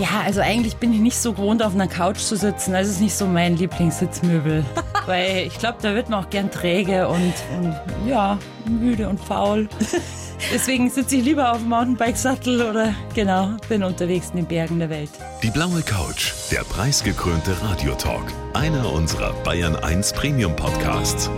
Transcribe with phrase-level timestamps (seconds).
[0.00, 2.72] Ja, also eigentlich bin ich nicht so gewohnt, auf einer Couch zu sitzen.
[2.72, 4.64] Das ist nicht so mein Lieblingssitzmöbel.
[5.06, 7.76] Weil ich glaube, da wird man auch gern träge und, und
[8.08, 9.68] ja, müde und faul.
[10.54, 14.88] Deswegen sitze ich lieber auf dem Mountainbike-Sattel oder genau, bin unterwegs in den Bergen der
[14.88, 15.10] Welt.
[15.42, 18.24] Die blaue Couch, der preisgekrönte Radiotalk.
[18.54, 21.28] Einer unserer Bayern 1 Premium Podcasts.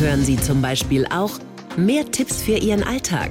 [0.00, 1.30] Hören Sie zum Beispiel auch
[1.76, 3.30] mehr Tipps für Ihren Alltag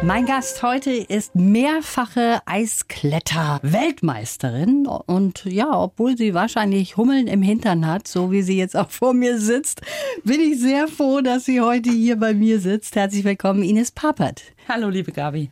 [0.00, 4.86] Mein Gast heute ist mehrfache Eiskletter-Weltmeisterin.
[4.86, 9.12] Und ja, obwohl sie wahrscheinlich Hummeln im Hintern hat, so wie sie jetzt auch vor
[9.12, 9.82] mir sitzt,
[10.24, 12.94] bin ich sehr froh, dass sie heute hier bei mir sitzt.
[12.94, 14.44] Herzlich willkommen, Ines Papert.
[14.68, 15.50] Hallo, liebe Gabi.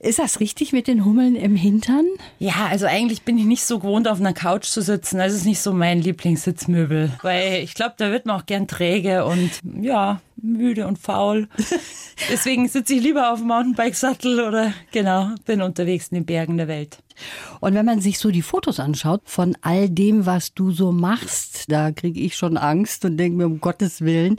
[0.00, 2.06] Ist das richtig mit den Hummeln im Hintern?
[2.38, 5.18] Ja, also eigentlich bin ich nicht so gewohnt, auf einer Couch zu sitzen.
[5.18, 7.12] Das ist nicht so mein Lieblingssitzmöbel.
[7.22, 9.50] Weil ich glaube, da wird man auch gern träge und
[9.80, 11.48] ja, müde und faul.
[12.30, 16.68] Deswegen sitze ich lieber auf dem Mountainbike-Sattel oder genau, bin unterwegs in den Bergen der
[16.68, 16.98] Welt.
[17.60, 21.70] Und wenn man sich so die Fotos anschaut von all dem, was du so machst,
[21.70, 24.38] da kriege ich schon Angst und denke mir, um Gottes Willen,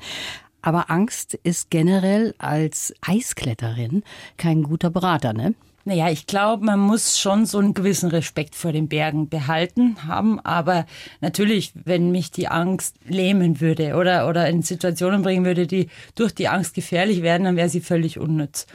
[0.62, 4.04] aber Angst ist generell als Eiskletterin
[4.38, 5.54] kein guter Berater, ne?
[5.88, 10.40] Naja, ich glaube, man muss schon so einen gewissen Respekt vor den Bergen behalten haben.
[10.40, 10.88] Aber
[11.22, 16.34] natürlich, wenn mich die Angst lähmen würde oder, oder in Situationen bringen würde, die durch
[16.34, 18.66] die Angst gefährlich werden, dann wäre sie völlig unnütz.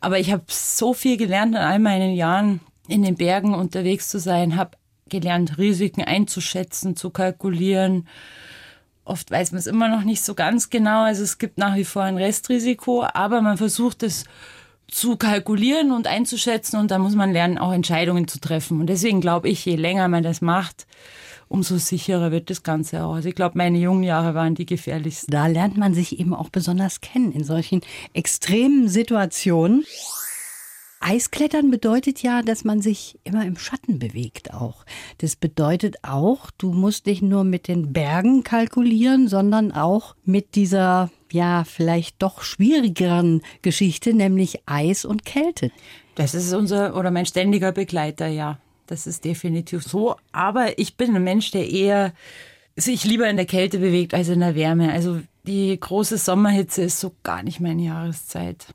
[0.00, 4.18] Aber ich habe so viel gelernt in all meinen Jahren in den Bergen unterwegs zu
[4.18, 4.72] sein, habe
[5.08, 8.08] gelernt, Risiken einzuschätzen, zu kalkulieren,
[9.04, 11.04] Oft weiß man es immer noch nicht so ganz genau.
[11.04, 14.24] Also es gibt nach wie vor ein Restrisiko, aber man versucht es
[14.90, 18.80] zu kalkulieren und einzuschätzen und da muss man lernen, auch Entscheidungen zu treffen.
[18.80, 20.86] Und deswegen glaube ich, je länger man das macht,
[21.48, 23.14] umso sicherer wird das Ganze auch.
[23.14, 25.30] Also ich glaube, meine jungen Jahre waren die gefährlichsten.
[25.30, 27.82] Da lernt man sich eben auch besonders kennen in solchen
[28.12, 29.84] extremen Situationen.
[31.00, 34.84] Eisklettern bedeutet ja, dass man sich immer im Schatten bewegt auch.
[35.18, 41.10] Das bedeutet auch, du musst nicht nur mit den Bergen kalkulieren, sondern auch mit dieser,
[41.32, 45.70] ja, vielleicht doch schwierigeren Geschichte, nämlich Eis und Kälte.
[46.14, 48.58] Das ist unser oder mein ständiger Begleiter, ja.
[48.86, 50.16] Das ist definitiv so.
[50.32, 52.12] Aber ich bin ein Mensch, der eher
[52.74, 54.92] sich lieber in der Kälte bewegt als in der Wärme.
[54.92, 58.66] Also die große Sommerhitze ist so gar nicht meine Jahreszeit.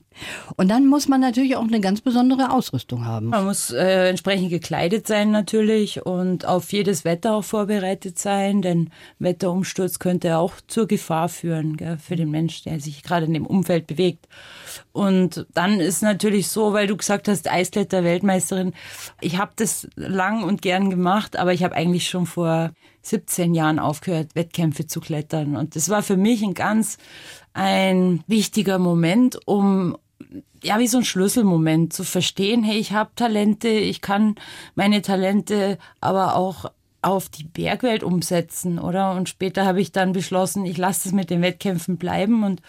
[0.56, 3.28] Und dann muss man natürlich auch eine ganz besondere Ausrüstung haben.
[3.30, 8.90] Man muss äh, entsprechend gekleidet sein natürlich und auf jedes Wetter auch vorbereitet sein, denn
[9.20, 13.46] Wetterumsturz könnte auch zur Gefahr führen gell, für den Mensch, der sich gerade in dem
[13.46, 14.28] Umfeld bewegt.
[14.92, 18.74] Und dann ist natürlich so, weil du gesagt hast, Eiskletter-Weltmeisterin,
[19.22, 22.72] ich habe das lang und gern gemacht, aber ich habe eigentlich schon vor
[23.04, 25.56] 17 Jahren aufgehört, Wettkämpfe zu klettern.
[25.56, 26.98] Und das war für mich ein ganz
[27.54, 29.98] ein wichtiger Moment, um
[30.64, 34.36] ja, wie so ein Schlüsselmoment zu verstehen, hey, ich habe Talente, ich kann
[34.76, 36.72] meine Talente aber auch
[37.02, 39.12] auf die Bergwelt umsetzen, oder?
[39.12, 42.62] Und später habe ich dann beschlossen, ich lasse es mit den Wettkämpfen bleiben und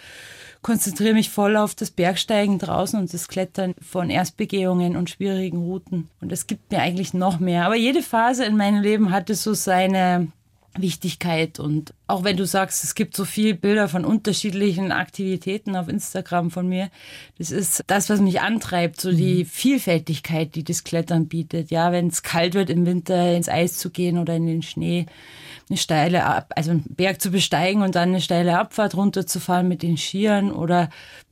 [0.63, 6.09] konzentriere mich voll auf das Bergsteigen draußen und das Klettern von Erstbegehungen und schwierigen Routen.
[6.21, 7.67] Und es gibt mir eigentlich noch mehr.
[7.67, 10.29] Aber jede Phase in meinem Leben hatte so seine
[10.77, 11.61] Wichtigkeit.
[11.61, 16.51] Und auch wenn du sagst, es gibt so viele Bilder von unterschiedlichen Aktivitäten auf Instagram
[16.51, 16.91] von mir,
[17.39, 19.47] das ist das, was mich antreibt, so die mhm.
[19.47, 21.71] Vielfältigkeit, die das Klettern bietet.
[21.71, 25.07] Ja, wenn es kalt wird im Winter ins Eis zu gehen oder in den Schnee,
[25.71, 29.83] eine steile Ab also einen Berg zu besteigen und dann eine steile Abfahrt runterzufahren mit
[29.83, 30.91] den Skiern oder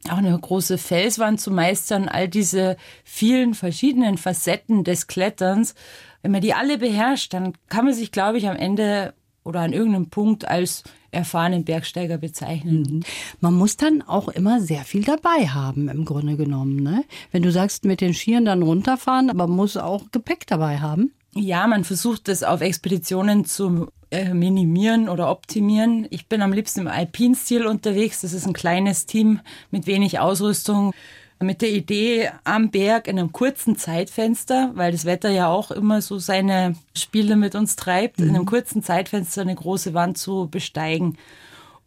[0.08, 5.74] auch eine große Felswand zu meistern, all diese vielen verschiedenen Facetten des Kletterns.
[6.22, 9.12] Wenn man die alle beherrscht, dann kann man sich, glaube ich, am Ende
[9.44, 12.82] oder an irgendeinem Punkt als erfahrenen Bergsteiger bezeichnen.
[12.82, 13.00] Mhm.
[13.40, 16.76] Man muss dann auch immer sehr viel dabei haben, im Grunde genommen.
[16.76, 17.04] Ne?
[17.30, 21.12] Wenn du sagst, mit den Skiern dann runterfahren, aber man muss auch Gepäck dabei haben.
[21.34, 26.06] Ja, man versucht das auf Expeditionen zu äh, minimieren oder optimieren.
[26.10, 28.20] Ich bin am liebsten im Alpinstil unterwegs.
[28.20, 29.40] Das ist ein kleines Team
[29.70, 30.92] mit wenig Ausrüstung
[31.42, 36.02] mit der Idee am Berg in einem kurzen Zeitfenster, weil das Wetter ja auch immer
[36.02, 38.24] so seine Spiele mit uns treibt, mhm.
[38.24, 38.46] in einem mhm.
[38.48, 41.18] kurzen Zeitfenster eine große Wand zu besteigen.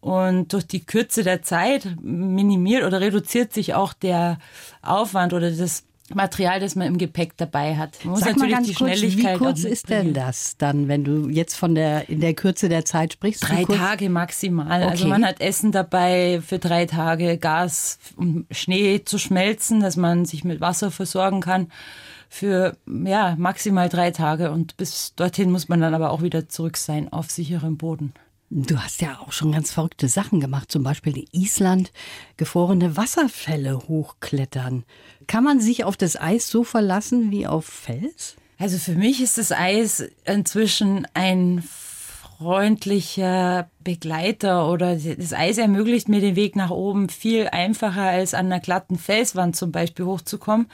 [0.02, 4.38] Und durch die Kürze der Zeit minimiert oder reduziert sich auch der
[4.84, 7.98] Aufwand oder das Material, das man im Gepäck dabei hat.
[8.04, 9.36] Man muss Sag natürlich die kurz, Schnelligkeit.
[9.36, 12.86] Wie kurz ist denn das dann, wenn du jetzt von der in der Kürze der
[12.86, 13.44] Zeit sprichst?
[13.50, 14.68] Drei Tage maximal.
[14.68, 14.92] Also okay.
[14.92, 20.26] Also man hat Essen dabei für drei Tage, Gas, um Schnee zu schmelzen, dass man
[20.26, 21.70] sich mit Wasser versorgen kann.
[22.30, 24.52] für ja, maximal drei Tage.
[24.52, 28.14] Und bis dorthin muss man dann aber auch wieder zurück sein auf sicherem Boden.
[28.50, 31.92] Du hast ja auch schon ganz verrückte Sachen gemacht, zum Beispiel in Island
[32.38, 34.86] gefrorene Wasserfälle hochklettern.
[35.28, 38.36] Kann man sich auf das Eis so verlassen wie auf Fels?
[38.60, 41.64] Also für mich ist das Eis inzwischen ein
[42.38, 48.48] freundlicher Begleiter oder das Eis ermöglicht mir den Weg nach oben viel einfacher als an
[48.48, 50.68] einer glatten Felswand zum Beispiel hochzukommen.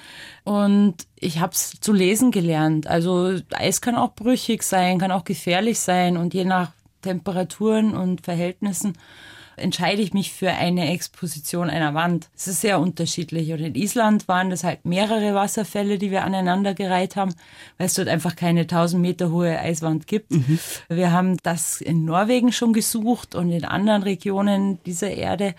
[0.43, 2.87] Und ich habe es zu lesen gelernt.
[2.87, 6.71] Also Eis kann auch brüchig sein, kann auch gefährlich sein und je nach
[7.01, 8.93] Temperaturen und Verhältnissen
[9.57, 12.29] entscheide ich mich für eine Exposition einer Wand.
[12.35, 13.51] Es ist sehr unterschiedlich.
[13.51, 17.33] Und in Island waren das halt mehrere Wasserfälle, die wir aneinandergereiht haben,
[17.77, 20.31] weil es dort einfach keine 1000 Meter hohe Eiswand gibt.
[20.31, 20.59] Mhm.
[20.89, 25.55] Wir haben das in Norwegen schon gesucht und in anderen Regionen dieser Erde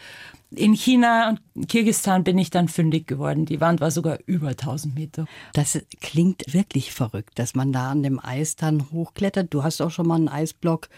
[0.54, 3.46] in China und Kirgistan bin ich dann fündig geworden.
[3.46, 5.26] Die Wand war sogar über 1000 Meter.
[5.54, 9.52] Das klingt wirklich verrückt, dass man da an dem Eis dann hochklettert.
[9.52, 10.88] Du hast auch schon mal einen Eisblock,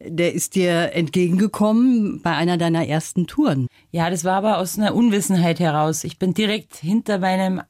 [0.00, 3.68] der ist dir entgegengekommen bei einer deiner ersten Touren.
[3.90, 6.04] Ja, das war aber aus einer Unwissenheit heraus.
[6.04, 7.62] Ich bin direkt hinter meinem,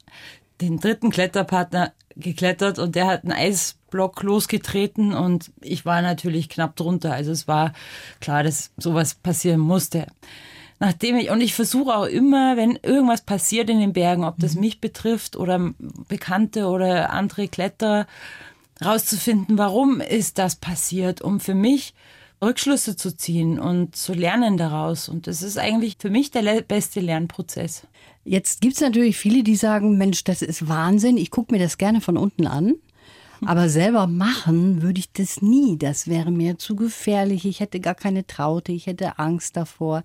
[0.61, 6.75] den dritten Kletterpartner geklettert und der hat einen Eisblock losgetreten und ich war natürlich knapp
[6.77, 7.13] drunter.
[7.13, 7.73] Also es war
[8.21, 10.07] klar, dass sowas passieren musste
[10.79, 14.55] nachdem ich, und ich versuche auch immer, wenn irgendwas passiert in den Bergen, ob das
[14.55, 14.61] mhm.
[14.61, 15.73] mich betrifft oder
[16.07, 18.07] Bekannte oder andere Kletterer,
[18.83, 21.93] rauszufinden, warum ist das passiert, um für mich
[22.41, 25.07] Rückschlüsse zu ziehen und zu lernen daraus.
[25.07, 27.87] Und das ist eigentlich für mich der beste Lernprozess.
[28.25, 31.77] Jetzt gibt es natürlich viele, die sagen, Mensch, das ist Wahnsinn, ich gucke mir das
[31.77, 32.75] gerne von unten an.
[33.45, 35.77] Aber selber machen würde ich das nie.
[35.77, 37.45] Das wäre mir zu gefährlich.
[37.45, 38.71] Ich hätte gar keine Traute.
[38.71, 40.03] Ich hätte Angst davor.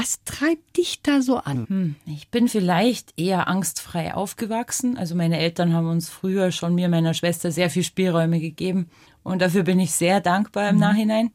[0.00, 1.66] Was treibt dich da so an?
[1.66, 4.96] Hm, ich bin vielleicht eher angstfrei aufgewachsen.
[4.96, 8.90] Also meine Eltern haben uns früher schon mir, meiner Schwester, sehr viel Spielräume gegeben.
[9.24, 10.82] Und dafür bin ich sehr dankbar im mhm.
[10.82, 11.30] Nachhinein.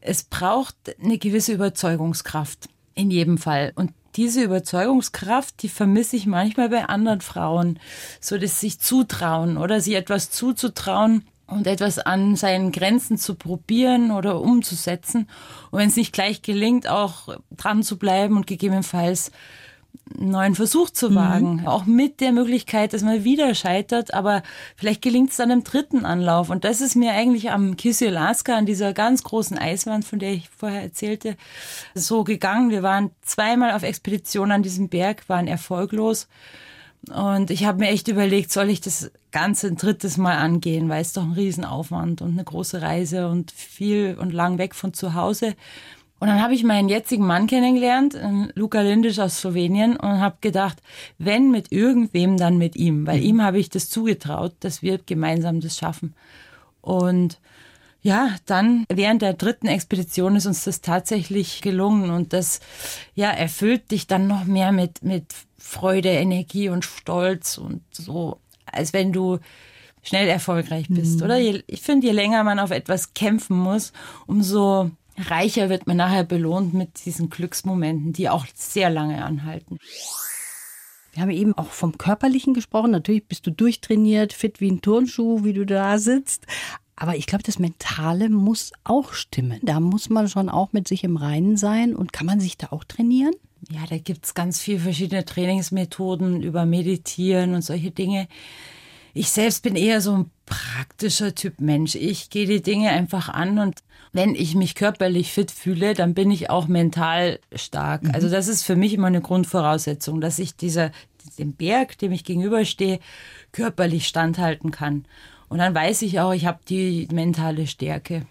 [0.00, 2.68] Es braucht eine gewisse Überzeugungskraft.
[2.96, 3.70] In jedem Fall.
[3.76, 7.78] Und diese Überzeugungskraft, die vermisse ich manchmal bei anderen Frauen.
[8.20, 14.10] So, dass sich zutrauen oder sie etwas zuzutrauen, und etwas an seinen Grenzen zu probieren
[14.10, 15.28] oder umzusetzen.
[15.70, 19.30] Und wenn es nicht gleich gelingt, auch dran zu bleiben und gegebenenfalls
[20.18, 21.56] einen neuen Versuch zu wagen.
[21.56, 21.66] Mhm.
[21.66, 24.42] Auch mit der Möglichkeit, dass man wieder scheitert, aber
[24.76, 26.50] vielleicht gelingt es dann im dritten Anlauf.
[26.50, 30.32] Und das ist mir eigentlich am Kissi Alaska, an dieser ganz großen Eiswand, von der
[30.32, 31.36] ich vorher erzählte,
[31.94, 32.70] so gegangen.
[32.70, 36.28] Wir waren zweimal auf Expedition an diesem Berg, waren erfolglos.
[37.08, 41.00] Und ich habe mir echt überlegt, soll ich das Ganze ein drittes Mal angehen, weil
[41.00, 45.14] es doch ein Riesenaufwand und eine große Reise und viel und lang weg von zu
[45.14, 45.54] Hause.
[46.20, 48.14] Und dann habe ich meinen jetzigen Mann kennengelernt,
[48.54, 50.82] Luca Lindisch aus Slowenien, und habe gedacht,
[51.16, 53.24] wenn mit irgendwem, dann mit ihm, weil mhm.
[53.24, 56.14] ihm habe ich das zugetraut, dass wir gemeinsam das schaffen.
[56.82, 57.40] Und
[58.02, 62.60] ja, dann während der dritten Expedition ist uns das tatsächlich gelungen und das
[63.14, 65.26] ja erfüllt dich dann noch mehr mit mit
[65.60, 69.38] Freude, Energie und Stolz und so, als wenn du
[70.02, 71.24] schnell erfolgreich bist, mhm.
[71.24, 71.38] oder?
[71.38, 73.92] Ich finde, je länger man auf etwas kämpfen muss,
[74.26, 79.78] umso reicher wird man nachher belohnt mit diesen Glücksmomenten, die auch sehr lange anhalten.
[81.12, 82.92] Wir haben eben auch vom Körperlichen gesprochen.
[82.92, 86.46] Natürlich bist du durchtrainiert, fit wie ein Turnschuh, wie du da sitzt.
[86.96, 89.58] Aber ich glaube, das Mentale muss auch stimmen.
[89.62, 91.96] Da muss man schon auch mit sich im Reinen sein.
[91.96, 93.34] Und kann man sich da auch trainieren?
[93.68, 98.26] Ja, da gibt es ganz viele verschiedene Trainingsmethoden über Meditieren und solche Dinge.
[99.12, 101.94] Ich selbst bin eher so ein praktischer Typ Mensch.
[101.94, 106.30] Ich gehe die Dinge einfach an und wenn ich mich körperlich fit fühle, dann bin
[106.30, 108.04] ich auch mental stark.
[108.04, 108.10] Mhm.
[108.12, 110.90] Also das ist für mich immer eine Grundvoraussetzung, dass ich dieser,
[111.38, 112.98] dem Berg, dem ich gegenüberstehe,
[113.52, 115.04] körperlich standhalten kann.
[115.48, 118.26] Und dann weiß ich auch, ich habe die mentale Stärke.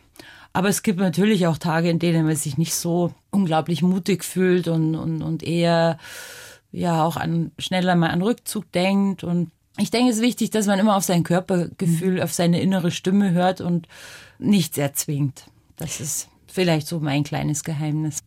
[0.54, 4.68] Aber es gibt natürlich auch Tage, in denen man sich nicht so unglaublich mutig fühlt
[4.68, 5.98] und, und, und eher
[6.72, 9.24] ja auch an schneller mal an Rückzug denkt.
[9.24, 12.22] Und ich denke, es ist wichtig, dass man immer auf sein Körpergefühl, mhm.
[12.22, 13.88] auf seine innere Stimme hört und
[14.40, 15.46] nichts erzwingt.
[15.78, 18.24] Das ist vielleicht so mein kleines Geheimnis.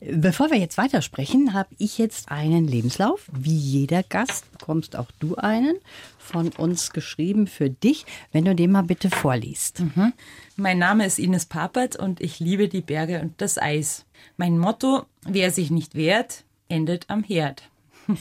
[0.00, 3.28] Bevor wir jetzt weitersprechen, habe ich jetzt einen Lebenslauf.
[3.32, 5.76] Wie jeder Gast bekommst auch du einen
[6.18, 9.80] von uns geschrieben für dich, wenn du den mal bitte vorliest.
[9.80, 10.12] Mhm.
[10.56, 14.04] Mein Name ist Ines Papert und ich liebe die Berge und das Eis.
[14.36, 17.62] Mein Motto, wer sich nicht wehrt, endet am Herd.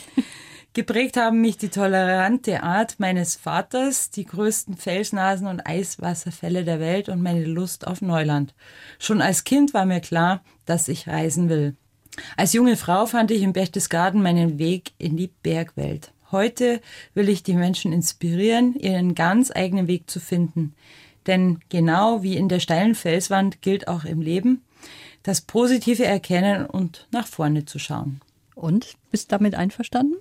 [0.77, 7.09] Geprägt haben mich die tolerante Art meines Vaters, die größten Felsnasen und Eiswasserfälle der Welt
[7.09, 8.53] und meine Lust auf Neuland.
[8.99, 11.75] Schon als Kind war mir klar, dass ich reisen will.
[12.35, 16.11] Als junge Frau fand ich im Berchtesgaden meinen Weg in die Bergwelt.
[16.31, 16.79] Heute
[17.15, 20.75] will ich die Menschen inspirieren, ihren ganz eigenen Weg zu finden.
[21.25, 24.61] Denn genau wie in der steilen Felswand gilt auch im Leben,
[25.23, 28.21] das Positive erkennen und nach vorne zu schauen.
[28.53, 30.17] Und bist damit einverstanden?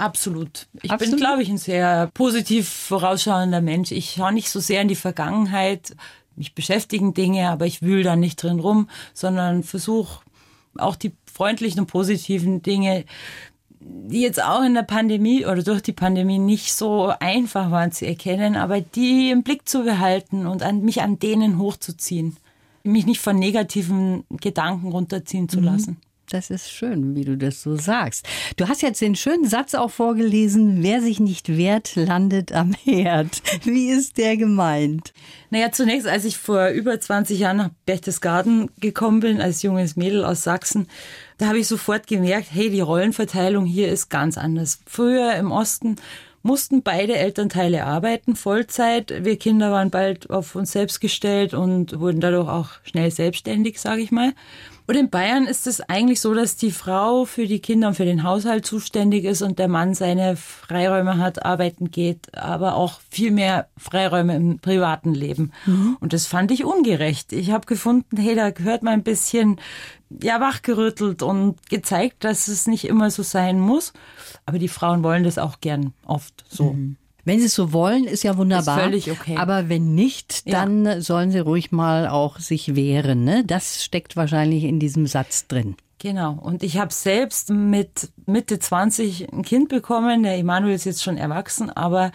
[0.00, 0.66] Absolut.
[0.82, 1.16] Ich Absolut?
[1.16, 3.92] bin, glaube ich, ein sehr positiv vorausschauender Mensch.
[3.92, 5.94] Ich schaue nicht so sehr in die Vergangenheit.
[6.36, 10.20] Mich beschäftigen Dinge, aber ich wühle da nicht drin rum, sondern versuche
[10.78, 13.04] auch die freundlichen und positiven Dinge,
[13.80, 18.06] die jetzt auch in der Pandemie oder durch die Pandemie nicht so einfach waren zu
[18.06, 22.36] erkennen, aber die im Blick zu behalten und an, mich an denen hochzuziehen.
[22.82, 25.98] Mich nicht von negativen Gedanken runterziehen zu lassen.
[26.30, 28.24] Das ist schön, wie du das so sagst.
[28.56, 33.42] Du hast jetzt den schönen Satz auch vorgelesen, wer sich nicht wehrt, landet am Herd.
[33.64, 35.12] Wie ist der gemeint?
[35.50, 40.24] Naja, zunächst, als ich vor über 20 Jahren nach Berchtesgaden gekommen bin, als junges Mädel
[40.24, 40.86] aus Sachsen,
[41.38, 44.78] da habe ich sofort gemerkt, hey, die Rollenverteilung hier ist ganz anders.
[44.86, 45.96] Früher im Osten
[46.42, 49.24] mussten beide Elternteile arbeiten, Vollzeit.
[49.24, 54.02] Wir Kinder waren bald auf uns selbst gestellt und wurden dadurch auch schnell selbstständig, sage
[54.02, 54.32] ich mal.
[54.90, 58.04] Und in Bayern ist es eigentlich so, dass die Frau für die Kinder und für
[58.04, 63.30] den Haushalt zuständig ist und der Mann seine Freiräume hat, arbeiten geht, aber auch viel
[63.30, 65.52] mehr Freiräume im privaten Leben.
[65.64, 65.96] Mhm.
[66.00, 67.32] Und das fand ich ungerecht.
[67.32, 69.60] Ich habe gefunden, hey, da gehört mal ein bisschen
[70.20, 73.92] ja wachgerüttelt und gezeigt, dass es nicht immer so sein muss.
[74.44, 76.72] Aber die Frauen wollen das auch gern oft so.
[76.72, 76.96] Mhm.
[77.30, 78.78] Wenn sie es so wollen, ist ja wunderbar.
[78.78, 79.36] Ist völlig okay.
[79.36, 81.00] Aber wenn nicht, dann ja.
[81.00, 83.22] sollen sie ruhig mal auch sich wehren.
[83.22, 83.44] Ne?
[83.46, 85.76] Das steckt wahrscheinlich in diesem Satz drin.
[86.00, 86.32] Genau.
[86.32, 90.24] Und ich habe selbst mit Mitte 20 ein Kind bekommen.
[90.24, 92.10] Der Emanuel ist jetzt schon erwachsen, aber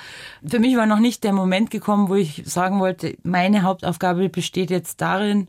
[0.45, 4.69] für mich war noch nicht der Moment gekommen, wo ich sagen wollte, meine Hauptaufgabe besteht
[4.69, 5.47] jetzt darin,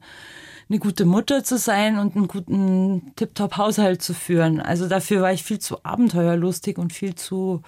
[0.69, 4.61] eine gute Mutter zu sein und einen guten Tip-Top-Haushalt zu führen.
[4.61, 7.63] Also dafür war ich viel zu abenteuerlustig und viel zu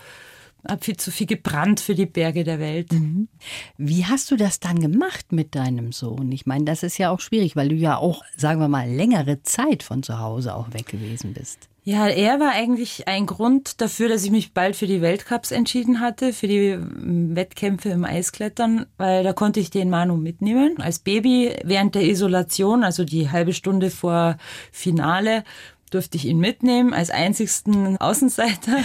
[0.69, 2.93] habe viel zu viel gebrannt für die Berge der Welt.
[2.93, 3.29] Mhm.
[3.77, 6.31] Wie hast du das dann gemacht mit deinem Sohn?
[6.33, 9.43] Ich meine, das ist ja auch schwierig, weil du ja auch, sagen wir mal, längere
[9.43, 11.69] Zeit von zu Hause auch weg gewesen bist.
[11.89, 16.01] Ja, er war eigentlich ein Grund dafür, dass ich mich bald für die Weltcups entschieden
[16.01, 20.83] hatte, für die ähm, Wettkämpfe im Eisklettern, weil da konnte ich den Manu mitnehmen.
[20.83, 24.37] Als Baby während der Isolation, also die halbe Stunde vor
[24.71, 25.45] Finale,
[25.91, 28.79] durfte ich ihn mitnehmen als einzigsten Außenseiter.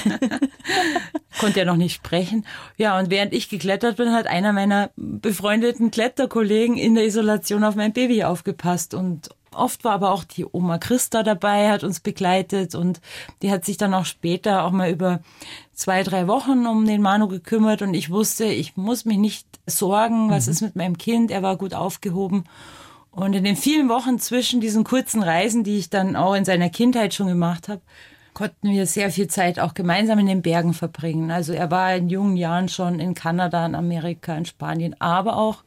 [1.40, 2.46] Konnte ja noch nicht sprechen.
[2.78, 7.76] Ja, und während ich geklettert bin, hat einer meiner befreundeten Kletterkollegen in der Isolation auf
[7.76, 12.76] mein Baby aufgepasst und Oft war aber auch die Oma Christa dabei, hat uns begleitet
[12.76, 13.02] und
[13.42, 15.22] die hat sich dann auch später auch mal über
[15.74, 20.30] zwei, drei Wochen um den Manu gekümmert und ich wusste, ich muss mich nicht sorgen,
[20.30, 20.52] was mhm.
[20.52, 22.46] ist mit meinem Kind, er war gut aufgehoben
[23.15, 26.70] und in den vielen Wochen zwischen diesen kurzen Reisen, die ich dann auch in seiner
[26.70, 27.82] Kindheit schon gemacht habe,
[28.34, 31.29] konnten wir sehr viel Zeit auch gemeinsam in den Bergen verbringen.
[31.29, 35.63] Also er war in jungen Jahren schon in Kanada, in Amerika, in Spanien, aber auch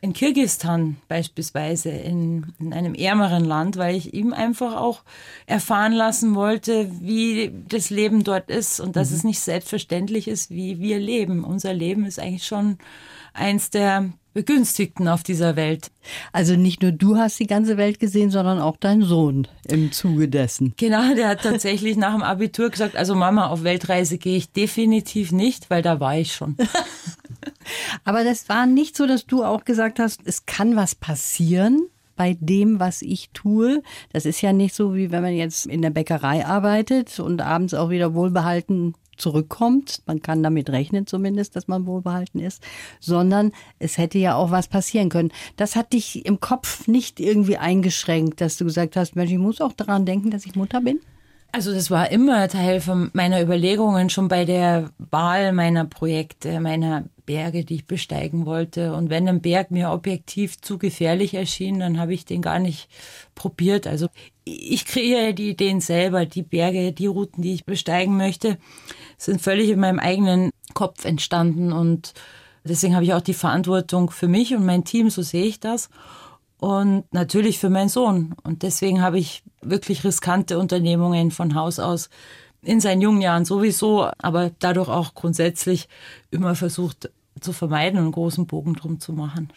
[0.00, 5.02] in Kirgistan beispielsweise, in, in einem ärmeren Land, weil ich ihm einfach auch
[5.46, 9.16] erfahren lassen wollte, wie das Leben dort ist und dass mhm.
[9.16, 11.44] es nicht selbstverständlich ist, wie wir leben.
[11.44, 12.78] Unser Leben ist eigentlich schon
[13.32, 15.90] eins der Begünstigten auf dieser Welt.
[16.32, 20.28] Also nicht nur du hast die ganze Welt gesehen, sondern auch dein Sohn im Zuge
[20.28, 20.74] dessen.
[20.76, 25.32] Genau, der hat tatsächlich nach dem Abitur gesagt, also Mama, auf Weltreise gehe ich definitiv
[25.32, 26.56] nicht, weil da war ich schon.
[28.04, 31.88] Aber das war nicht so, dass du auch gesagt hast, es kann was passieren
[32.20, 33.82] bei dem, was ich tue.
[34.12, 37.72] Das ist ja nicht so, wie wenn man jetzt in der Bäckerei arbeitet und abends
[37.72, 40.02] auch wieder wohlbehalten zurückkommt.
[40.06, 42.62] Man kann damit rechnen zumindest, dass man wohlbehalten ist,
[43.00, 45.32] sondern es hätte ja auch was passieren können.
[45.56, 49.60] Das hat dich im Kopf nicht irgendwie eingeschränkt, dass du gesagt hast, Mensch, ich muss
[49.60, 51.00] auch daran denken, dass ich Mutter bin?
[51.52, 57.04] Also das war immer Teil von meiner Überlegungen schon bei der Wahl meiner Projekte, meiner
[57.30, 58.92] Berge, die ich besteigen wollte.
[58.92, 62.88] Und wenn ein Berg mir objektiv zu gefährlich erschien, dann habe ich den gar nicht
[63.36, 63.86] probiert.
[63.86, 64.08] Also
[64.44, 68.58] ich kreiere die Ideen selber, die Berge, die Routen, die ich besteigen möchte,
[69.16, 71.72] sind völlig in meinem eigenen Kopf entstanden.
[71.72, 72.14] Und
[72.64, 75.88] deswegen habe ich auch die Verantwortung für mich und mein Team, so sehe ich das
[76.58, 78.34] und natürlich für meinen Sohn.
[78.42, 82.10] Und deswegen habe ich wirklich riskante Unternehmungen von Haus aus
[82.62, 85.88] in seinen jungen Jahren sowieso, aber dadurch auch grundsätzlich
[86.30, 87.10] immer versucht
[87.40, 89.52] zu vermeiden und einen großen Bogen drum zu machen.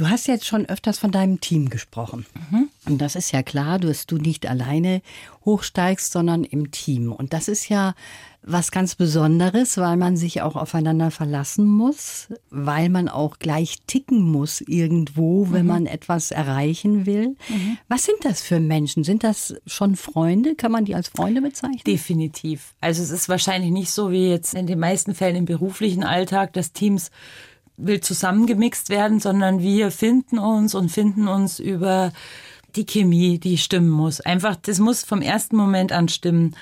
[0.00, 2.24] Du hast jetzt schon öfters von deinem Team gesprochen.
[2.50, 2.70] Mhm.
[2.86, 5.02] Und das ist ja klar, dass du nicht alleine
[5.44, 7.12] hochsteigst, sondern im Team.
[7.12, 7.94] Und das ist ja
[8.42, 14.22] was ganz Besonderes, weil man sich auch aufeinander verlassen muss, weil man auch gleich ticken
[14.22, 15.68] muss irgendwo, wenn mhm.
[15.68, 17.36] man etwas erreichen will.
[17.50, 17.76] Mhm.
[17.88, 19.04] Was sind das für Menschen?
[19.04, 20.54] Sind das schon Freunde?
[20.54, 21.82] Kann man die als Freunde bezeichnen?
[21.86, 22.72] Definitiv.
[22.80, 26.54] Also es ist wahrscheinlich nicht so wie jetzt in den meisten Fällen im beruflichen Alltag,
[26.54, 27.10] dass Teams
[27.84, 32.12] will zusammengemixt werden, sondern wir finden uns und finden uns über
[32.76, 34.20] die Chemie, die stimmen muss.
[34.20, 36.54] Einfach, das muss vom ersten Moment an stimmen.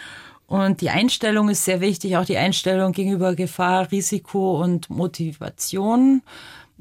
[0.47, 6.23] Und die Einstellung ist sehr wichtig, auch die Einstellung gegenüber Gefahr, Risiko und Motivation.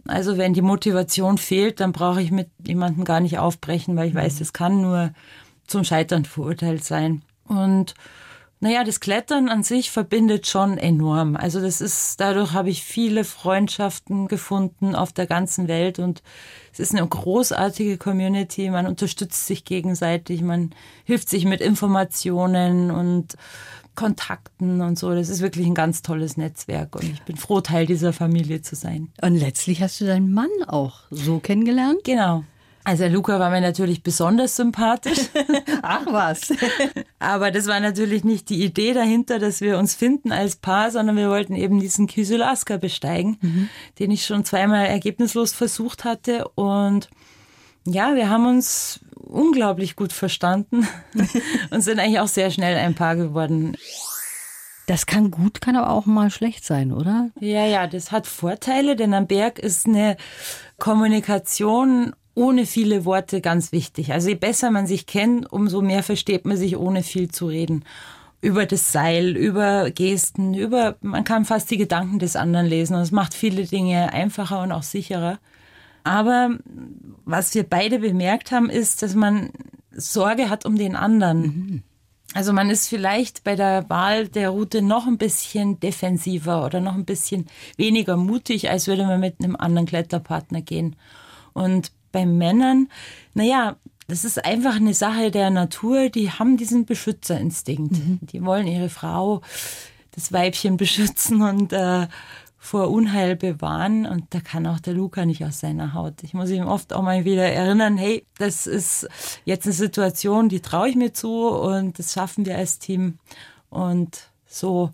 [0.06, 4.16] Also wenn die Motivation fehlt, dann brauche ich mit jemandem gar nicht aufbrechen, weil ich
[4.16, 5.12] weiß, das kann nur
[5.66, 7.24] zum Scheitern verurteilt sein.
[7.46, 7.94] Und
[8.60, 11.36] naja, das Klettern an sich verbindet schon enorm.
[11.36, 16.24] Also das ist, dadurch habe ich viele Freundschaften gefunden auf der ganzen Welt und
[16.74, 18.70] es ist eine großartige Community.
[18.72, 20.72] Man unterstützt sich gegenseitig, man
[21.04, 23.36] hilft sich mit Informationen und
[23.94, 25.14] Kontakten und so.
[25.14, 28.76] Das ist wirklich ein ganz tolles Netzwerk und ich bin froh, Teil dieser Familie zu
[28.76, 29.10] sein.
[29.22, 32.04] Und letztlich hast du deinen Mann auch so kennengelernt?
[32.04, 32.44] Genau.
[32.88, 35.20] Also Luca war mir natürlich besonders sympathisch.
[35.82, 36.54] Ach was.
[37.20, 41.18] Aber das war natürlich nicht die Idee dahinter, dass wir uns finden als Paar, sondern
[41.18, 43.70] wir wollten eben diesen Kysylaska besteigen, mhm.
[44.00, 46.48] den ich schon zweimal ergebnislos versucht hatte.
[46.56, 47.10] Und
[47.84, 50.88] ja, wir haben uns unglaublich gut verstanden
[51.72, 53.76] und sind eigentlich auch sehr schnell ein Paar geworden.
[54.86, 57.32] Das kann gut, kann aber auch mal schlecht sein, oder?
[57.42, 60.16] Ja, ja, das hat Vorteile, denn am Berg ist eine
[60.78, 64.14] Kommunikation ohne viele Worte ganz wichtig.
[64.14, 67.84] Also je besser man sich kennt, umso mehr versteht man sich, ohne viel zu reden.
[68.42, 73.02] Über das Seil, über Gesten, über, man kann fast die Gedanken des anderen lesen und
[73.02, 75.40] es macht viele Dinge einfacher und auch sicherer.
[76.04, 76.52] Aber
[77.26, 79.50] was wir beide bemerkt haben, ist, dass man
[79.92, 81.42] Sorge hat um den anderen.
[81.42, 81.84] Mhm.
[82.36, 86.94] Also man ist vielleicht bei der Wahl der Route noch ein bisschen defensiver oder noch
[86.94, 90.96] ein bisschen weniger mutig, als würde man mit einem anderen Kletterpartner gehen.
[91.54, 92.90] Und bei Männern,
[93.34, 97.92] naja, das ist einfach eine Sache der Natur, die haben diesen Beschützerinstinkt.
[97.92, 98.20] Mhm.
[98.22, 99.42] Die wollen ihre Frau,
[100.12, 102.08] das Weibchen beschützen und äh,
[102.58, 104.06] vor Unheil bewahren.
[104.06, 106.24] Und da kann auch der Luca nicht aus seiner Haut.
[106.24, 109.08] Ich muss ihm oft auch mal wieder erinnern, hey, das ist
[109.46, 113.20] jetzt eine Situation, die traue ich mir zu und das schaffen wir als Team.
[113.70, 114.92] Und so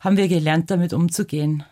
[0.00, 1.64] haben wir gelernt, damit umzugehen.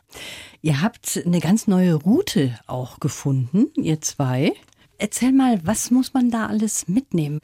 [0.62, 4.52] Ihr habt eine ganz neue Route auch gefunden, ihr zwei.
[5.00, 7.40] Erzähl mal, was muss man da alles mitnehmen?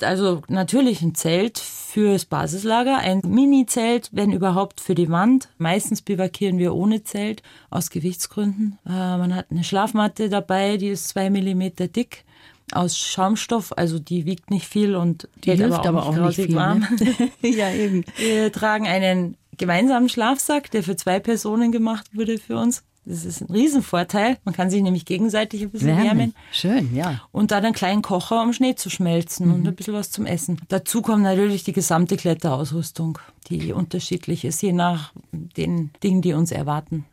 [0.00, 5.48] Also natürlich ein Zelt fürs Basislager, ein Mini-Zelt, wenn überhaupt für die Wand.
[5.58, 8.78] Meistens bivakieren wir ohne Zelt aus Gewichtsgründen.
[8.86, 12.24] Äh, man hat eine Schlafmatte dabei, die ist zwei Millimeter dick
[12.72, 16.36] aus Schaumstoff, also die wiegt nicht viel und die hilft aber auch, aber auch nicht
[16.36, 16.54] viel.
[16.54, 16.86] Warm.
[17.00, 17.30] Ne?
[17.42, 18.04] ja, eben.
[18.16, 22.84] Wir tragen einen gemeinsamen Schlafsack, der für zwei Personen gemacht wurde für uns.
[23.04, 24.38] Das ist ein Riesenvorteil.
[24.44, 26.04] Man kann sich nämlich gegenseitig ein bisschen wärmen.
[26.04, 26.34] wärmen.
[26.52, 27.22] Schön, ja.
[27.32, 29.54] Und dann einen kleinen Kocher, um Schnee zu schmelzen mhm.
[29.54, 30.60] und ein bisschen was zum Essen.
[30.68, 36.52] Dazu kommt natürlich die gesamte Kletterausrüstung, die unterschiedlich ist, je nach den Dingen, die uns
[36.52, 37.06] erwarten.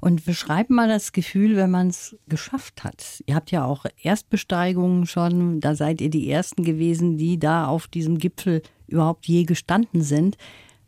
[0.00, 3.22] Und beschreib mal das Gefühl, wenn man es geschafft hat.
[3.26, 7.88] Ihr habt ja auch Erstbesteigungen schon, da seid ihr die Ersten gewesen, die da auf
[7.88, 10.36] diesem Gipfel überhaupt je gestanden sind.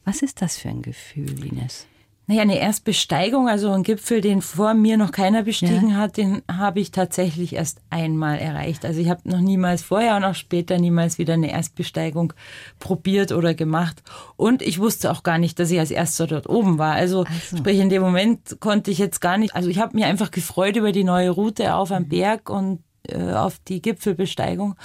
[0.05, 1.87] Was ist das für ein Gefühl, Ines?
[2.27, 5.97] Naja, eine Erstbesteigung, also ein Gipfel, den vor mir noch keiner bestiegen ja.
[5.97, 8.87] hat, den habe ich tatsächlich erst einmal erreicht.
[8.87, 12.33] Also ich habe noch niemals vorher und auch später niemals wieder eine Erstbesteigung
[12.79, 14.03] probiert oder gemacht.
[14.37, 16.95] Und ich wusste auch gar nicht, dass ich als Erster dort oben war.
[16.95, 17.59] Also so.
[17.59, 20.77] sprich, in dem Moment konnte ich jetzt gar nicht, also ich habe mir einfach gefreut
[20.77, 22.09] über die neue Route auf am mhm.
[22.09, 24.77] Berg und äh, auf die Gipfelbesteigung.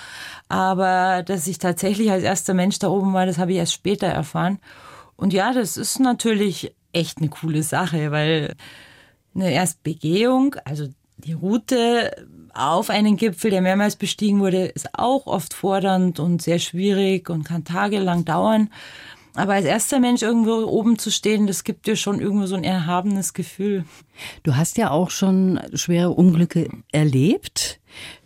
[0.49, 4.07] Aber dass ich tatsächlich als erster Mensch da oben war, das habe ich erst später
[4.07, 4.59] erfahren.
[5.15, 8.55] Und ja, das ist natürlich echt eine coole Sache, weil
[9.35, 15.53] eine Erstbegehung, also die Route auf einen Gipfel, der mehrmals bestiegen wurde, ist auch oft
[15.53, 18.69] fordernd und sehr schwierig und kann tagelang dauern.
[19.35, 22.63] Aber als erster Mensch irgendwo oben zu stehen, das gibt dir schon irgendwo so ein
[22.63, 23.85] erhabenes Gefühl.
[24.43, 27.78] Du hast ja auch schon schwere Unglücke erlebt.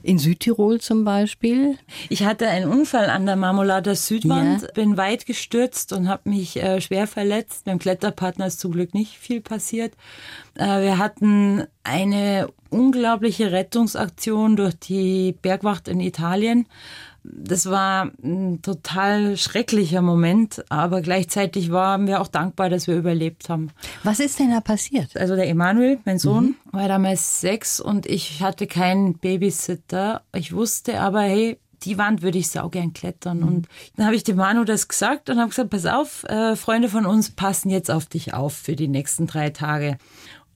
[0.03, 1.77] In Südtirol zum Beispiel?
[2.09, 4.67] Ich hatte einen Unfall an der Marmolader Südwand, ja.
[4.73, 7.63] bin weit gestürzt und habe mich äh, schwer verletzt.
[7.63, 9.93] Beim Kletterpartner ist zum Glück nicht viel passiert.
[10.55, 16.67] Äh, wir hatten eine unglaubliche Rettungsaktion durch die Bergwacht in Italien
[17.23, 23.49] das war ein total schrecklicher Moment, aber gleichzeitig waren wir auch dankbar, dass wir überlebt
[23.49, 23.71] haben.
[24.03, 25.15] Was ist denn da passiert?
[25.15, 26.55] Also der Emanuel, mein Sohn, mhm.
[26.71, 30.21] war damals sechs und ich hatte keinen Babysitter.
[30.35, 33.39] Ich wusste aber, hey, die Wand würde ich sau gern klettern.
[33.39, 33.47] Mhm.
[33.47, 36.89] Und dann habe ich dem Manu das gesagt und habe gesagt, pass auf, äh, Freunde
[36.89, 39.97] von uns passen jetzt auf dich auf für die nächsten drei Tage.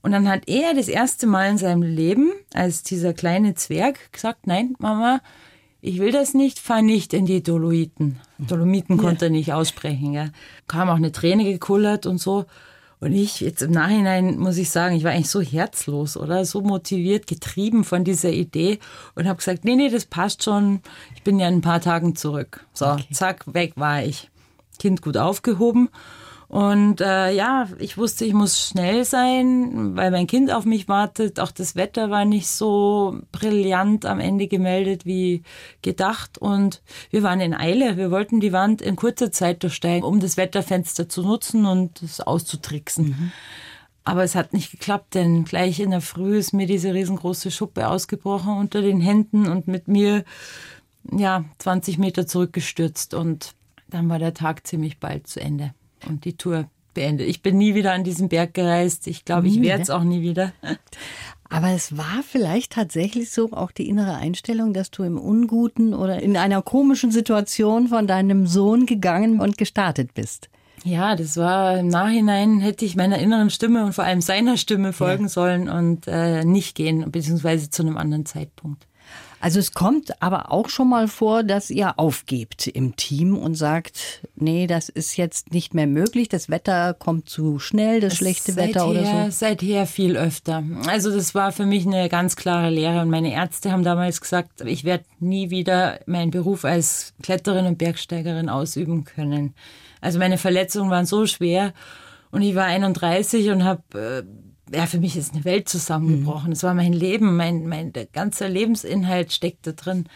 [0.02, 4.46] Und dann hat er das erste Mal in seinem Leben als dieser kleine Zwerg gesagt,
[4.46, 5.20] nein, Mama,
[5.80, 8.18] ich will das nicht, fahr nicht in die Dolomiten.
[8.38, 10.12] Dolomiten konnte er nicht aussprechen.
[10.12, 10.28] Ja.
[10.66, 12.46] Kam auch eine Träne gekullert und so.
[13.00, 16.62] Und ich, jetzt im Nachhinein muss ich sagen, ich war eigentlich so herzlos oder so
[16.62, 18.80] motiviert, getrieben von dieser Idee
[19.14, 20.80] und habe gesagt, nee, nee, das passt schon.
[21.14, 22.66] Ich bin ja in ein paar Tagen zurück.
[22.72, 23.06] So, okay.
[23.12, 24.30] zack, weg war ich.
[24.80, 25.90] Kind gut aufgehoben.
[26.48, 31.40] Und äh, ja, ich wusste, ich muss schnell sein, weil mein Kind auf mich wartet.
[31.40, 35.42] Auch das Wetter war nicht so brillant am Ende gemeldet wie
[35.82, 36.38] gedacht.
[36.38, 37.98] Und wir waren in Eile.
[37.98, 42.22] Wir wollten die Wand in kurzer Zeit durchsteigen, um das Wetterfenster zu nutzen und es
[42.22, 43.08] auszutricksen.
[43.08, 43.32] Mhm.
[44.04, 47.88] Aber es hat nicht geklappt, denn gleich in der Früh ist mir diese riesengroße Schuppe
[47.88, 50.24] ausgebrochen unter den Händen und mit mir
[51.12, 53.12] ja 20 Meter zurückgestürzt.
[53.12, 53.52] Und
[53.90, 55.74] dann war der Tag ziemlich bald zu Ende
[56.06, 57.28] und die Tour beendet.
[57.28, 59.06] Ich bin nie wieder an diesen Berg gereist.
[59.06, 60.52] Ich glaube, ich werde es auch nie wieder.
[61.50, 66.20] Aber es war vielleicht tatsächlich so auch die innere Einstellung, dass du im unguten oder
[66.20, 70.50] in einer komischen Situation von deinem Sohn gegangen und gestartet bist.
[70.84, 74.92] Ja, das war im Nachhinein hätte ich meiner inneren Stimme und vor allem seiner Stimme
[74.92, 75.28] folgen ja.
[75.28, 78.87] sollen und äh, nicht gehen, beziehungsweise zu einem anderen Zeitpunkt.
[79.40, 84.22] Also es kommt aber auch schon mal vor, dass ihr aufgebt im Team und sagt,
[84.34, 88.68] nee, das ist jetzt nicht mehr möglich, das Wetter kommt zu schnell, das schlechte seither,
[88.68, 89.30] Wetter oder so.
[89.30, 90.64] Seither viel öfter.
[90.86, 94.62] Also das war für mich eine ganz klare Lehre und meine Ärzte haben damals gesagt,
[94.62, 99.54] ich werde nie wieder meinen Beruf als Kletterin und Bergsteigerin ausüben können.
[100.00, 101.72] Also meine Verletzungen waren so schwer
[102.30, 106.52] und ich war 31 und habe äh, ja, für mich ist eine Welt zusammengebrochen.
[106.52, 106.66] Es mhm.
[106.66, 110.08] war mein Leben, mein, mein der ganze Lebensinhalt steckt da drin.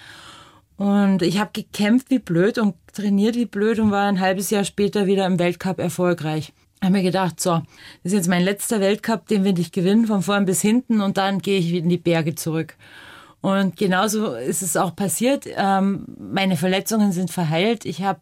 [0.76, 4.64] Und ich habe gekämpft wie blöd und trainiert wie blöd und war ein halbes Jahr
[4.64, 6.52] später wieder im Weltcup erfolgreich.
[6.76, 7.62] Ich habe mir gedacht, so,
[8.02, 11.16] das ist jetzt mein letzter Weltcup, den will ich gewinnen, von vorn bis hinten und
[11.16, 12.76] dann gehe ich wieder in die Berge zurück.
[13.40, 15.46] Und genauso ist es auch passiert.
[15.56, 17.84] Ähm, meine Verletzungen sind verheilt.
[17.84, 18.20] Ich habe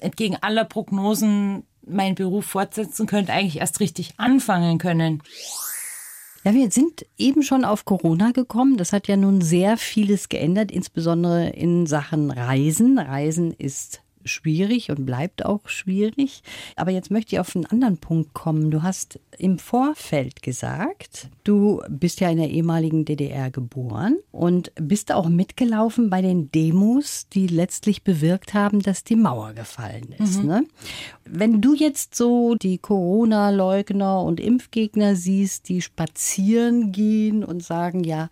[0.00, 5.22] entgegen aller Prognosen meinen Beruf fortsetzen können, eigentlich erst richtig anfangen können.
[6.44, 8.76] Ja, wir sind eben schon auf Corona gekommen.
[8.76, 12.98] Das hat ja nun sehr vieles geändert, insbesondere in Sachen Reisen.
[12.98, 16.42] Reisen ist schwierig und bleibt auch schwierig.
[16.76, 18.70] Aber jetzt möchte ich auf einen anderen Punkt kommen.
[18.70, 25.12] Du hast im Vorfeld gesagt, du bist ja in der ehemaligen DDR geboren und bist
[25.12, 30.42] auch mitgelaufen bei den Demos, die letztlich bewirkt haben, dass die Mauer gefallen ist.
[30.42, 30.48] Mhm.
[30.48, 30.64] Ne?
[31.24, 38.28] Wenn du jetzt so die Corona-Leugner und Impfgegner siehst, die spazieren gehen und sagen, ja,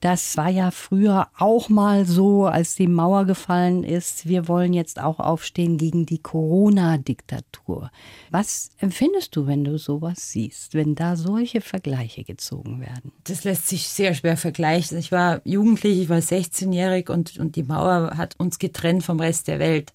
[0.00, 4.26] das war ja früher auch mal so, als die Mauer gefallen ist.
[4.26, 7.90] Wir wollen jetzt auch aufstehen gegen die Corona-Diktatur.
[8.30, 13.12] Was empfindest du, wenn du sowas siehst, wenn da solche Vergleiche gezogen werden?
[13.24, 14.96] Das lässt sich sehr schwer vergleichen.
[14.96, 19.48] Ich war jugendlich, ich war 16-jährig und, und die Mauer hat uns getrennt vom Rest
[19.48, 19.92] der Welt.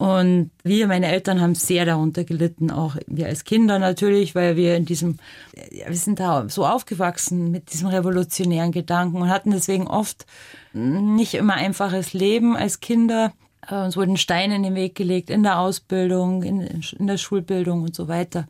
[0.00, 4.74] Und wir, meine Eltern, haben sehr darunter gelitten, auch wir als Kinder natürlich, weil wir
[4.74, 5.18] in diesem,
[5.52, 10.24] wir sind da so aufgewachsen mit diesem revolutionären Gedanken und hatten deswegen oft
[10.72, 13.34] nicht immer einfaches Leben als Kinder.
[13.68, 16.62] Äh, uns wurden Steine in den Weg gelegt in der Ausbildung, in,
[16.98, 18.48] in der Schulbildung und so weiter.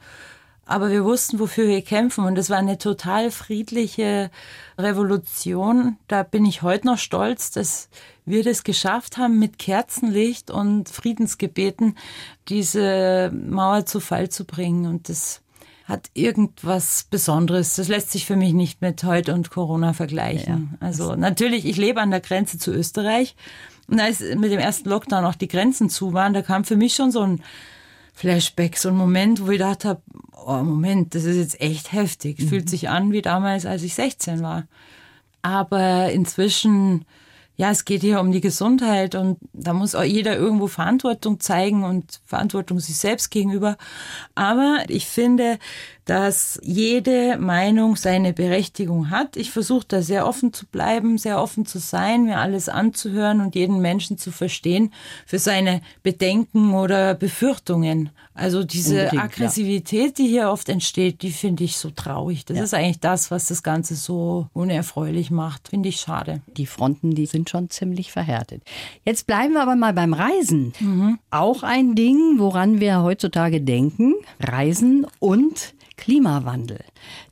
[0.71, 2.25] Aber wir wussten, wofür wir kämpfen.
[2.25, 4.31] Und es war eine total friedliche
[4.79, 5.97] Revolution.
[6.07, 7.89] Da bin ich heute noch stolz, dass
[8.25, 11.97] wir das geschafft haben, mit Kerzenlicht und Friedensgebeten
[12.49, 14.87] diese Mauer zu Fall zu bringen.
[14.87, 15.43] Und das
[15.87, 17.75] hat irgendwas Besonderes.
[17.75, 20.79] Das lässt sich für mich nicht mit heute und Corona vergleichen.
[20.81, 20.87] Ja.
[20.87, 23.35] Also natürlich, ich lebe an der Grenze zu Österreich.
[23.89, 26.95] Und als mit dem ersten Lockdown auch die Grenzen zu waren, da kam für mich
[26.95, 27.43] schon so ein
[28.15, 30.03] Flashback, so ein Moment, wo ich gedacht habe,
[30.47, 32.39] oh Moment, das ist jetzt echt heftig.
[32.39, 32.49] Mhm.
[32.49, 34.65] Fühlt sich an wie damals, als ich 16 war.
[35.43, 37.05] Aber inzwischen,
[37.57, 41.85] ja, es geht hier um die Gesundheit und da muss auch jeder irgendwo Verantwortung zeigen
[41.85, 43.77] und Verantwortung sich selbst gegenüber.
[44.35, 45.59] Aber ich finde,
[46.11, 49.37] dass jede Meinung seine Berechtigung hat.
[49.37, 53.55] Ich versuche da sehr offen zu bleiben, sehr offen zu sein, mir alles anzuhören und
[53.55, 54.93] jeden Menschen zu verstehen
[55.25, 58.11] für seine Bedenken oder Befürchtungen.
[58.35, 60.25] Also diese Unbedingt, Aggressivität, ja.
[60.25, 62.45] die hier oft entsteht, die finde ich so traurig.
[62.45, 62.65] Das ja.
[62.65, 65.69] ist eigentlich das, was das Ganze so unerfreulich macht.
[65.69, 66.43] Finde ich schade.
[66.57, 68.65] Die Fronten, die sind schon ziemlich verhärtet.
[69.05, 70.73] Jetzt bleiben wir aber mal beim Reisen.
[70.81, 71.21] Mhm.
[71.31, 74.15] Auch ein Ding, woran wir heutzutage denken.
[74.41, 76.81] Reisen und Klimawandel.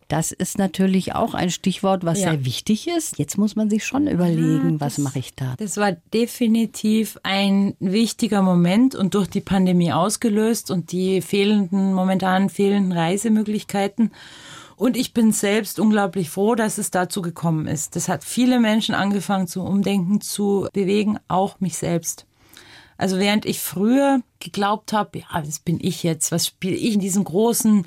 [0.08, 2.30] Das ist natürlich auch ein Stichwort, was ja.
[2.30, 3.18] sehr wichtig ist.
[3.18, 5.54] Jetzt muss man sich schon überlegen, ja, was mache ich da.
[5.58, 12.48] Das war definitiv ein wichtiger Moment und durch die Pandemie ausgelöst und die fehlenden, momentan
[12.48, 14.12] fehlenden Reisemöglichkeiten.
[14.76, 17.96] Und ich bin selbst unglaublich froh, dass es dazu gekommen ist.
[17.96, 22.26] Das hat viele Menschen angefangen zu Umdenken zu bewegen, auch mich selbst.
[22.96, 27.00] Also während ich früher geglaubt habe, ja, das bin ich jetzt, was spiele ich in
[27.00, 27.86] diesem großen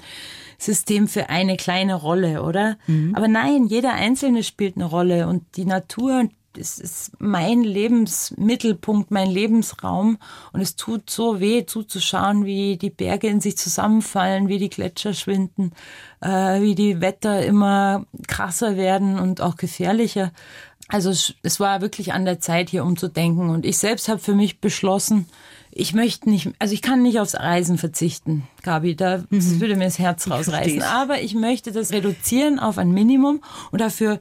[0.62, 2.78] System für eine kleine Rolle, oder?
[2.88, 3.16] Mhm.
[3.16, 9.30] Aber nein, jeder Einzelne spielt eine Rolle und die Natur das ist mein Lebensmittelpunkt, mein
[9.30, 10.18] Lebensraum.
[10.52, 15.14] Und es tut so weh, zuzuschauen, wie die Berge in sich zusammenfallen, wie die Gletscher
[15.14, 15.72] schwinden,
[16.20, 20.34] äh, wie die Wetter immer krasser werden und auch gefährlicher.
[20.90, 23.50] Also es war wirklich an der Zeit, hier umzudenken.
[23.50, 25.28] Und ich selbst habe für mich beschlossen,
[25.72, 29.62] ich möchte nicht, also ich kann nicht aufs Reisen verzichten, Gabi, da mhm.
[29.62, 30.82] würde mir das Herz rausreißen.
[30.84, 34.20] Aber ich möchte das reduzieren auf ein Minimum und dafür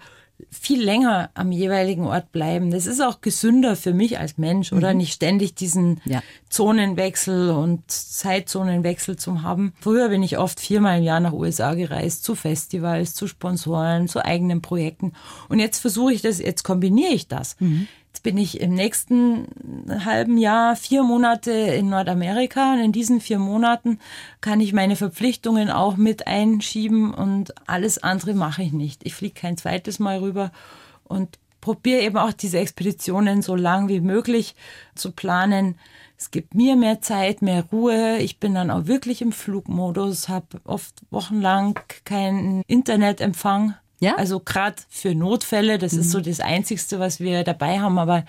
[0.51, 2.71] viel länger am jeweiligen Ort bleiben.
[2.71, 4.93] Das ist auch gesünder für mich als Mensch, oder?
[4.93, 4.99] Mhm.
[4.99, 6.23] Nicht ständig diesen ja.
[6.49, 9.73] Zonenwechsel und Zeitzonenwechsel zu haben.
[9.81, 14.25] Früher bin ich oft viermal im Jahr nach USA gereist, zu Festivals, zu Sponsoren, zu
[14.25, 15.13] eigenen Projekten.
[15.49, 17.57] Und jetzt versuche ich das, jetzt kombiniere ich das.
[17.61, 17.89] Mhm.
[18.13, 19.47] Jetzt bin ich im nächsten
[20.05, 24.01] halben Jahr vier Monate in Nordamerika und in diesen vier Monaten
[24.41, 29.07] kann ich meine Verpflichtungen auch mit einschieben und alles andere mache ich nicht.
[29.07, 30.51] Ich fliege kein zweites Mal rüber
[31.05, 34.57] und probiere eben auch diese Expeditionen so lang wie möglich
[34.97, 35.79] zu planen.
[36.19, 38.19] Es gibt mir mehr Zeit, mehr Ruhe.
[38.19, 43.77] Ich bin dann auch wirklich im Flugmodus, habe oft wochenlang keinen Internetempfang.
[44.01, 44.17] Ja.
[44.17, 46.01] Also gerade für Notfälle, das mhm.
[46.01, 46.25] ist so mhm.
[46.25, 48.25] das Einzigste, was wir dabei haben, aber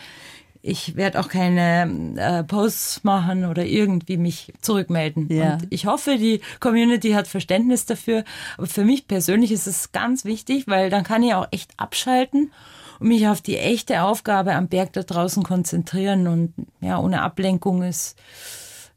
[0.61, 5.27] ich werde auch keine äh, Posts machen oder irgendwie mich zurückmelden.
[5.29, 5.53] Ja.
[5.53, 8.23] Und ich hoffe, die Community hat Verständnis dafür.
[8.57, 12.51] Aber für mich persönlich ist es ganz wichtig, weil dann kann ich auch echt abschalten
[12.99, 16.27] und mich auf die echte Aufgabe am Berg da draußen konzentrieren.
[16.27, 18.15] Und ja, ohne Ablenkung ist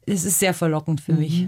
[0.05, 1.47] es ist sehr verlockend für mich.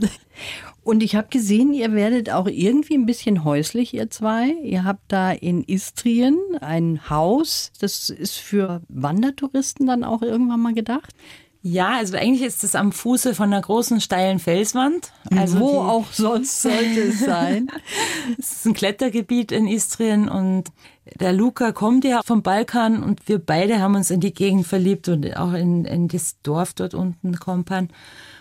[0.84, 4.54] Und ich habe gesehen, ihr werdet auch irgendwie ein bisschen häuslich, ihr zwei.
[4.64, 7.74] Ihr habt da in Istrien ein Haus.
[7.82, 11.14] Das ist für Wandertouristen dann auch irgendwann mal gedacht?
[11.70, 15.12] Ja, also eigentlich ist es am Fuße von einer großen steilen Felswand.
[15.36, 17.68] Also Wo auch sonst sollte es sein.
[18.40, 20.72] es ist ein Klettergebiet in Istrien und
[21.20, 25.10] der Luca kommt ja vom Balkan und wir beide haben uns in die Gegend verliebt
[25.10, 27.90] und auch in, in das Dorf dort unten, Kompan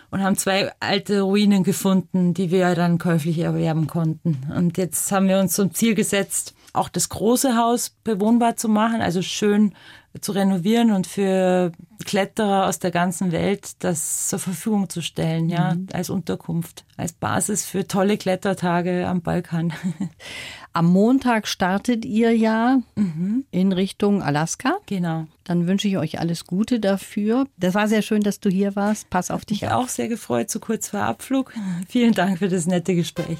[0.09, 4.37] und haben zwei alte Ruinen gefunden, die wir dann käuflich erwerben konnten.
[4.55, 9.01] Und jetzt haben wir uns zum Ziel gesetzt, auch das große Haus bewohnbar zu machen,
[9.01, 9.73] also schön
[10.21, 11.71] zu renovieren und für
[12.05, 15.87] Kletterer aus der ganzen Welt das zur Verfügung zu stellen, ja, mhm.
[15.93, 19.73] als Unterkunft, als Basis für tolle Klettertage am Balkan.
[20.73, 23.45] Am Montag startet ihr ja mhm.
[23.49, 24.77] in Richtung Alaska.
[24.85, 25.25] Genau.
[25.43, 27.47] Dann wünsche ich euch alles Gute dafür.
[27.57, 29.09] Das war sehr schön, dass du hier warst.
[29.09, 29.85] Pass auf dich ich auf.
[29.85, 31.51] auch sehr gefreut, so kurz vor Abflug.
[31.89, 33.39] Vielen Dank für das nette Gespräch.